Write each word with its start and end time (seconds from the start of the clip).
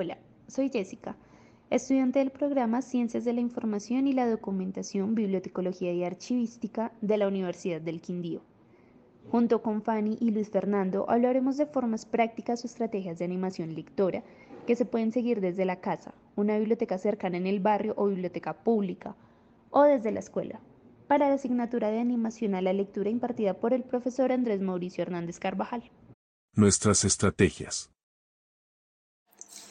Hola, 0.00 0.16
soy 0.46 0.68
Jessica, 0.68 1.16
estudiante 1.70 2.20
del 2.20 2.30
programa 2.30 2.82
Ciencias 2.82 3.24
de 3.24 3.32
la 3.32 3.40
Información 3.40 4.06
y 4.06 4.12
la 4.12 4.30
Documentación, 4.30 5.16
Bibliotecología 5.16 5.92
y 5.92 6.04
Archivística 6.04 6.92
de 7.00 7.16
la 7.16 7.26
Universidad 7.26 7.80
del 7.80 8.00
Quindío. 8.00 8.42
Junto 9.28 9.60
con 9.60 9.82
Fanny 9.82 10.16
y 10.20 10.30
Luis 10.30 10.50
Fernando 10.50 11.04
hablaremos 11.10 11.56
de 11.56 11.66
formas 11.66 12.06
prácticas 12.06 12.62
o 12.62 12.68
estrategias 12.68 13.18
de 13.18 13.24
animación 13.24 13.74
lectora 13.74 14.22
que 14.68 14.76
se 14.76 14.84
pueden 14.84 15.10
seguir 15.10 15.40
desde 15.40 15.64
la 15.64 15.80
casa, 15.80 16.14
una 16.36 16.56
biblioteca 16.56 16.96
cercana 16.96 17.36
en 17.36 17.48
el 17.48 17.58
barrio 17.58 17.94
o 17.96 18.06
biblioteca 18.06 18.62
pública, 18.62 19.16
o 19.70 19.82
desde 19.82 20.12
la 20.12 20.20
escuela, 20.20 20.60
para 21.08 21.28
la 21.28 21.34
asignatura 21.34 21.90
de 21.90 21.98
animación 21.98 22.54
a 22.54 22.62
la 22.62 22.72
lectura 22.72 23.10
impartida 23.10 23.54
por 23.54 23.72
el 23.74 23.82
profesor 23.82 24.30
Andrés 24.30 24.60
Mauricio 24.60 25.02
Hernández 25.02 25.40
Carvajal. 25.40 25.90
Nuestras 26.54 27.04
estrategias. 27.04 27.90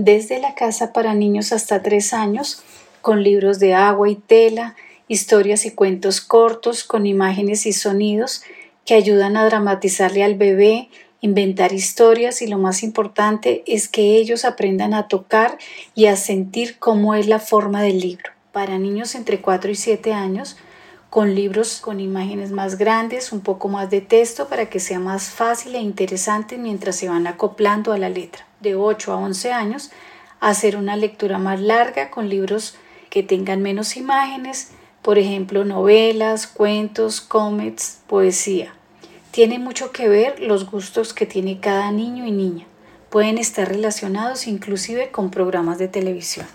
Desde 0.00 0.38
la 0.38 0.54
casa 0.54 0.92
para 0.92 1.12
niños 1.12 1.52
hasta 1.52 1.82
tres 1.82 2.12
años, 2.12 2.62
con 3.00 3.24
libros 3.24 3.58
de 3.58 3.74
agua 3.74 4.08
y 4.08 4.14
tela, 4.14 4.76
historias 5.08 5.66
y 5.66 5.72
cuentos 5.72 6.20
cortos 6.20 6.84
con 6.84 7.04
imágenes 7.04 7.66
y 7.66 7.72
sonidos 7.72 8.42
que 8.86 8.94
ayudan 8.94 9.36
a 9.36 9.44
dramatizarle 9.44 10.22
al 10.22 10.36
bebé, 10.36 10.88
inventar 11.20 11.72
historias 11.72 12.42
y 12.42 12.46
lo 12.46 12.58
más 12.58 12.84
importante 12.84 13.64
es 13.66 13.88
que 13.88 14.18
ellos 14.18 14.44
aprendan 14.44 14.94
a 14.94 15.08
tocar 15.08 15.58
y 15.96 16.06
a 16.06 16.14
sentir 16.14 16.78
cómo 16.78 17.16
es 17.16 17.26
la 17.26 17.40
forma 17.40 17.82
del 17.82 17.98
libro. 17.98 18.30
Para 18.52 18.78
niños 18.78 19.16
entre 19.16 19.40
4 19.40 19.72
y 19.72 19.74
7 19.74 20.12
años, 20.12 20.58
con 21.10 21.34
libros 21.34 21.80
con 21.80 21.98
imágenes 21.98 22.52
más 22.52 22.78
grandes, 22.78 23.32
un 23.32 23.40
poco 23.40 23.66
más 23.66 23.90
de 23.90 24.00
texto 24.00 24.46
para 24.46 24.70
que 24.70 24.78
sea 24.78 25.00
más 25.00 25.30
fácil 25.30 25.74
e 25.74 25.80
interesante 25.80 26.56
mientras 26.56 26.94
se 26.94 27.08
van 27.08 27.26
acoplando 27.26 27.92
a 27.92 27.98
la 27.98 28.10
letra. 28.10 28.47
De 28.60 28.74
8 28.74 29.12
a 29.12 29.16
11 29.16 29.52
años, 29.52 29.90
hacer 30.40 30.76
una 30.76 30.96
lectura 30.96 31.38
más 31.38 31.60
larga 31.60 32.10
con 32.10 32.28
libros 32.28 32.76
que 33.10 33.22
tengan 33.22 33.62
menos 33.62 33.96
imágenes, 33.96 34.72
por 35.02 35.18
ejemplo, 35.18 35.64
novelas, 35.64 36.46
cuentos, 36.46 37.20
cómics, 37.20 38.02
poesía. 38.06 38.74
Tiene 39.30 39.58
mucho 39.58 39.92
que 39.92 40.08
ver 40.08 40.40
los 40.40 40.70
gustos 40.70 41.14
que 41.14 41.26
tiene 41.26 41.60
cada 41.60 41.92
niño 41.92 42.26
y 42.26 42.32
niña. 42.32 42.66
Pueden 43.10 43.38
estar 43.38 43.68
relacionados 43.68 44.46
inclusive 44.46 45.10
con 45.10 45.30
programas 45.30 45.78
de 45.78 45.88
televisión. 45.88 46.46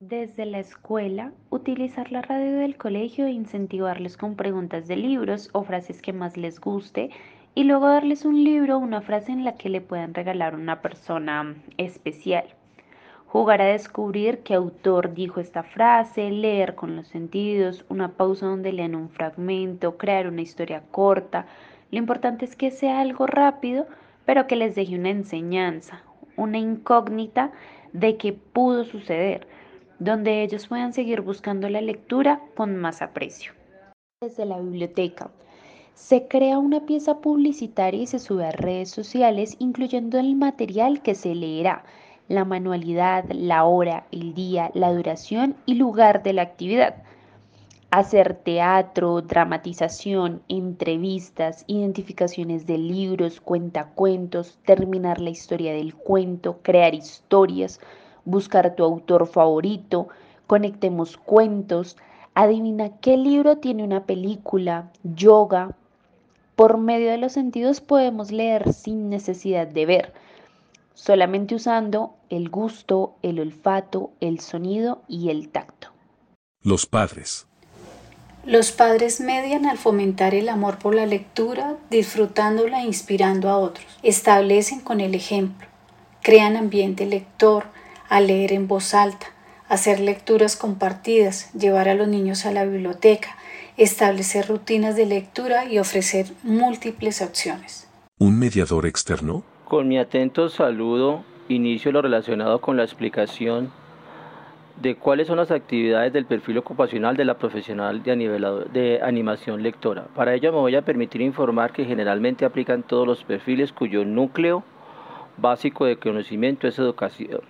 Desde 0.00 0.46
la 0.46 0.58
escuela, 0.58 1.32
utilizar 1.50 2.10
la 2.10 2.22
radio 2.22 2.58
del 2.58 2.76
colegio 2.76 3.26
e 3.26 3.30
incentivarles 3.30 4.16
con 4.16 4.34
preguntas 4.34 4.88
de 4.88 4.96
libros 4.96 5.48
o 5.52 5.62
frases 5.62 6.02
que 6.02 6.12
más 6.12 6.36
les 6.36 6.60
guste 6.60 7.10
y 7.54 7.64
luego 7.64 7.88
darles 7.88 8.24
un 8.24 8.42
libro 8.42 8.78
una 8.78 9.00
frase 9.00 9.32
en 9.32 9.44
la 9.44 9.56
que 9.56 9.68
le 9.68 9.80
puedan 9.80 10.14
regalar 10.14 10.54
una 10.54 10.80
persona 10.80 11.54
especial. 11.76 12.44
Jugar 13.26 13.62
a 13.62 13.66
descubrir 13.66 14.40
qué 14.40 14.54
autor 14.54 15.14
dijo 15.14 15.40
esta 15.40 15.62
frase, 15.62 16.30
leer 16.30 16.74
con 16.74 16.96
los 16.96 17.08
sentidos, 17.08 17.84
una 17.88 18.12
pausa 18.12 18.46
donde 18.46 18.72
lean 18.72 18.94
un 18.94 19.08
fragmento, 19.08 19.96
crear 19.96 20.26
una 20.26 20.42
historia 20.42 20.82
corta. 20.90 21.46
Lo 21.90 21.98
importante 21.98 22.44
es 22.44 22.56
que 22.56 22.70
sea 22.70 23.00
algo 23.00 23.26
rápido, 23.26 23.86
pero 24.26 24.46
que 24.46 24.56
les 24.56 24.74
deje 24.74 24.96
una 24.98 25.10
enseñanza, 25.10 26.02
una 26.36 26.58
incógnita 26.58 27.52
de 27.92 28.16
qué 28.16 28.32
pudo 28.32 28.84
suceder 28.84 29.46
donde 30.02 30.42
ellos 30.42 30.66
puedan 30.66 30.92
seguir 30.92 31.20
buscando 31.20 31.68
la 31.68 31.80
lectura 31.80 32.40
con 32.56 32.76
más 32.76 33.02
aprecio. 33.02 33.52
Desde 34.20 34.44
la 34.46 34.58
biblioteca, 34.58 35.30
se 35.94 36.26
crea 36.28 36.58
una 36.58 36.80
pieza 36.86 37.18
publicitaria 37.18 38.02
y 38.02 38.06
se 38.06 38.18
sube 38.18 38.46
a 38.46 38.52
redes 38.52 38.90
sociales 38.90 39.56
incluyendo 39.58 40.18
el 40.18 40.34
material 40.34 41.02
que 41.02 41.14
se 41.14 41.34
leerá, 41.34 41.84
la 42.28 42.44
manualidad, 42.44 43.24
la 43.30 43.64
hora, 43.64 44.06
el 44.10 44.34
día, 44.34 44.70
la 44.74 44.92
duración 44.92 45.56
y 45.66 45.74
lugar 45.74 46.22
de 46.22 46.32
la 46.32 46.42
actividad. 46.42 47.02
Hacer 47.90 48.34
teatro, 48.34 49.20
dramatización, 49.20 50.42
entrevistas, 50.48 51.64
identificaciones 51.66 52.66
de 52.66 52.78
libros, 52.78 53.40
cuentacuentos, 53.40 54.58
terminar 54.64 55.20
la 55.20 55.30
historia 55.30 55.74
del 55.74 55.94
cuento, 55.94 56.58
crear 56.62 56.94
historias, 56.94 57.80
buscar 58.24 58.74
tu 58.76 58.84
autor 58.84 59.26
favorito, 59.26 60.08
conectemos 60.46 61.18
cuentos, 61.18 61.96
adivina 62.34 62.96
qué 63.00 63.16
libro 63.16 63.58
tiene 63.58 63.84
una 63.84 64.06
película, 64.06 64.90
yoga. 65.02 65.76
Por 66.62 66.78
medio 66.78 67.10
de 67.10 67.18
los 67.18 67.32
sentidos 67.32 67.80
podemos 67.80 68.30
leer 68.30 68.72
sin 68.72 69.10
necesidad 69.10 69.66
de 69.66 69.84
ver, 69.84 70.12
solamente 70.94 71.56
usando 71.56 72.14
el 72.30 72.50
gusto, 72.50 73.16
el 73.20 73.40
olfato, 73.40 74.12
el 74.20 74.38
sonido 74.38 75.02
y 75.08 75.30
el 75.30 75.48
tacto. 75.48 75.88
Los 76.62 76.86
padres. 76.86 77.48
Los 78.44 78.70
padres 78.70 79.20
median 79.20 79.66
al 79.66 79.76
fomentar 79.76 80.36
el 80.36 80.48
amor 80.48 80.78
por 80.78 80.94
la 80.94 81.04
lectura, 81.04 81.78
disfrutándola 81.90 82.82
e 82.82 82.86
inspirando 82.86 83.48
a 83.48 83.58
otros. 83.58 83.98
Establecen 84.04 84.78
con 84.78 85.00
el 85.00 85.16
ejemplo, 85.16 85.66
crean 86.22 86.56
ambiente 86.56 87.06
lector, 87.06 87.64
a 88.08 88.20
leer 88.20 88.52
en 88.52 88.68
voz 88.68 88.94
alta, 88.94 89.26
hacer 89.68 89.98
lecturas 89.98 90.54
compartidas, 90.54 91.52
llevar 91.54 91.88
a 91.88 91.94
los 91.94 92.06
niños 92.06 92.46
a 92.46 92.52
la 92.52 92.64
biblioteca, 92.64 93.36
establecer 93.82 94.46
rutinas 94.48 94.96
de 94.96 95.06
lectura 95.06 95.64
y 95.64 95.78
ofrecer 95.78 96.26
múltiples 96.42 97.22
opciones. 97.22 97.88
¿Un 98.18 98.38
mediador 98.38 98.86
externo? 98.86 99.42
Con 99.64 99.88
mi 99.88 99.98
atento 99.98 100.48
saludo 100.48 101.24
inicio 101.48 101.92
lo 101.92 102.02
relacionado 102.02 102.60
con 102.60 102.76
la 102.76 102.84
explicación 102.84 103.72
de 104.80 104.96
cuáles 104.96 105.26
son 105.26 105.36
las 105.36 105.50
actividades 105.50 106.12
del 106.12 106.24
perfil 106.24 106.58
ocupacional 106.58 107.16
de 107.16 107.24
la 107.24 107.38
profesional 107.38 108.02
de, 108.02 108.16
de, 108.72 109.00
animación 109.02 109.62
lectora. 109.62 110.06
Para 110.14 110.34
ello 110.34 110.52
me 110.52 110.58
voy 110.58 110.76
a 110.76 110.82
permitir 110.82 111.20
informar 111.20 111.72
que 111.72 111.84
generalmente 111.84 112.44
aplican 112.44 112.82
todos 112.82 113.06
los 113.06 113.24
perfiles 113.24 113.72
cuyo 113.72 114.04
núcleo 114.04 114.64
básico 115.36 115.84
de 115.84 115.96
conocimiento 115.96 116.68
es 116.68 116.78
educación, 116.78 117.40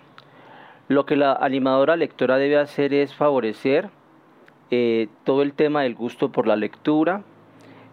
lo 0.88 1.06
que 1.06 1.16
la 1.16 1.32
animadora 1.32 1.96
lectora 1.96 2.36
debe 2.38 2.58
hacer 2.58 2.94
es 2.94 3.14
favorecer 3.14 3.90
eh, 4.74 5.08
todo 5.24 5.42
el 5.42 5.52
tema 5.52 5.82
del 5.82 5.94
gusto 5.94 6.32
por 6.32 6.46
la 6.46 6.56
lectura, 6.56 7.24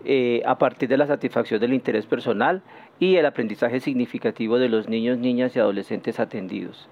eh, 0.05 0.41
a 0.45 0.57
partir 0.57 0.87
de 0.87 0.95
la 0.95 1.07
satisfacción 1.07 1.59
del 1.59 1.73
interés 1.73 2.05
personal 2.05 2.61
y 3.01 3.17
el 3.17 3.25
aprendizaje 3.25 3.81
significativo 3.81 4.57
de 4.57 4.69
los 4.69 4.87
niños, 4.87 5.17
niñas 5.17 5.53
y 5.57 5.59
adolescentes 5.59 6.21
atendidos. 6.21 6.87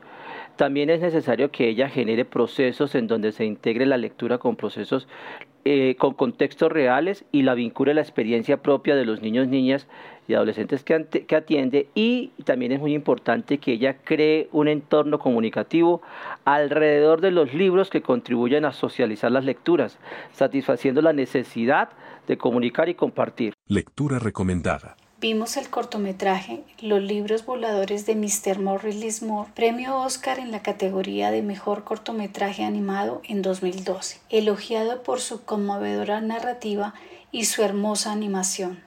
También 0.57 0.89
es 0.89 1.01
necesario 1.01 1.51
que 1.51 1.69
ella 1.69 1.87
genere 1.87 2.25
procesos 2.25 2.95
en 2.95 3.07
donde 3.07 3.31
se 3.31 3.45
integre 3.45 3.85
la 3.85 3.97
lectura 3.97 4.39
con 4.39 4.55
procesos 4.55 5.07
eh, 5.65 5.95
con 5.99 6.13
contextos 6.13 6.71
reales 6.71 7.25
y 7.31 7.41
la 7.43 7.53
vincule 7.53 7.91
a 7.91 7.95
la 7.95 8.01
experiencia 8.01 8.61
propia 8.61 8.95
de 8.95 9.03
los 9.03 9.21
niños, 9.21 9.49
niñas 9.49 9.85
y 10.27 10.33
adolescentes 10.33 10.83
que, 10.83 11.05
que 11.05 11.35
atiende 11.35 11.89
y 11.93 12.29
también 12.45 12.71
es 12.71 12.79
muy 12.79 12.93
importante 12.93 13.57
que 13.57 13.73
ella 13.73 13.97
cree 14.03 14.47
un 14.53 14.67
entorno 14.67 15.19
comunicativo 15.19 16.01
alrededor 16.45 17.21
de 17.21 17.31
los 17.31 17.53
libros 17.53 17.89
que 17.89 18.01
contribuyan 18.01 18.65
a 18.65 18.71
socializar 18.71 19.31
las 19.31 19.43
lecturas, 19.43 19.99
satisfaciendo 20.31 21.01
la 21.01 21.13
necesidad 21.13 21.89
de 22.27 22.37
comunicar 22.37 22.87
y 22.87 22.95
compartir. 22.95 23.53
Lectura 23.67 24.19
recomendada. 24.19 24.95
Vimos 25.19 25.57
el 25.57 25.71
cortometraje 25.71 26.63
Los 26.79 27.01
libros 27.01 27.43
voladores 27.43 28.05
de 28.05 28.13
Mr. 28.13 28.59
Morris 28.59 28.97
Lismore, 28.97 29.49
premio 29.55 29.97
Oscar 29.97 30.37
en 30.37 30.51
la 30.51 30.61
categoría 30.61 31.31
de 31.31 31.41
mejor 31.41 31.83
cortometraje 31.83 32.63
animado 32.63 33.23
en 33.23 33.41
2012, 33.41 34.19
elogiado 34.29 35.01
por 35.01 35.19
su 35.19 35.43
conmovedora 35.43 36.21
narrativa 36.21 36.93
y 37.31 37.45
su 37.45 37.63
hermosa 37.63 38.11
animación. 38.11 38.83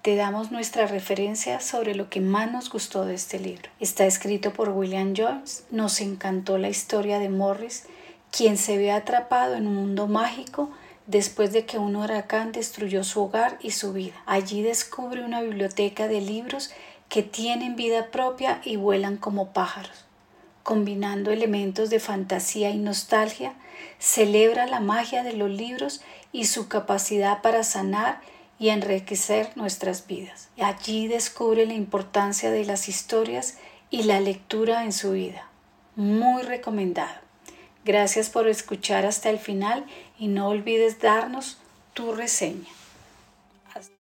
Te 0.00 0.16
damos 0.16 0.50
nuestra 0.50 0.86
referencia 0.86 1.60
sobre 1.60 1.94
lo 1.94 2.08
que 2.08 2.22
más 2.22 2.50
nos 2.50 2.70
gustó 2.70 3.04
de 3.04 3.12
este 3.12 3.38
libro. 3.38 3.68
Está 3.80 4.06
escrito 4.06 4.50
por 4.50 4.70
William 4.70 5.12
Jones. 5.14 5.66
Nos 5.70 6.00
encantó 6.00 6.56
la 6.56 6.70
historia 6.70 7.18
de 7.18 7.28
Morris, 7.28 7.84
quien 8.30 8.56
se 8.56 8.78
ve 8.78 8.92
atrapado 8.92 9.56
en 9.56 9.66
un 9.66 9.74
mundo 9.74 10.06
mágico 10.06 10.70
después 11.06 11.52
de 11.52 11.66
que 11.66 11.78
un 11.78 11.96
huracán 11.96 12.52
destruyó 12.52 13.04
su 13.04 13.22
hogar 13.22 13.58
y 13.60 13.72
su 13.72 13.92
vida. 13.92 14.14
Allí 14.26 14.62
descubre 14.62 15.24
una 15.24 15.42
biblioteca 15.42 16.08
de 16.08 16.20
libros 16.20 16.70
que 17.08 17.22
tienen 17.22 17.76
vida 17.76 18.10
propia 18.10 18.60
y 18.64 18.76
vuelan 18.76 19.16
como 19.16 19.52
pájaros. 19.52 20.04
Combinando 20.62 21.30
elementos 21.30 21.90
de 21.90 22.00
fantasía 22.00 22.70
y 22.70 22.78
nostalgia, 22.78 23.54
celebra 23.98 24.66
la 24.66 24.80
magia 24.80 25.22
de 25.22 25.34
los 25.34 25.50
libros 25.50 26.00
y 26.32 26.46
su 26.46 26.68
capacidad 26.68 27.42
para 27.42 27.64
sanar 27.64 28.20
y 28.58 28.70
enriquecer 28.70 29.50
nuestras 29.56 30.06
vidas. 30.06 30.48
Allí 30.58 31.06
descubre 31.06 31.66
la 31.66 31.74
importancia 31.74 32.50
de 32.50 32.64
las 32.64 32.88
historias 32.88 33.58
y 33.90 34.04
la 34.04 34.20
lectura 34.20 34.84
en 34.84 34.92
su 34.92 35.12
vida. 35.12 35.48
Muy 35.96 36.42
recomendado. 36.42 37.24
Gracias 37.84 38.30
por 38.30 38.48
escuchar 38.48 39.04
hasta 39.04 39.28
el 39.28 39.38
final 39.38 39.84
y 40.18 40.28
no 40.28 40.48
olvides 40.48 41.00
darnos 41.00 41.58
tu 41.92 42.12
reseña. 42.12 42.68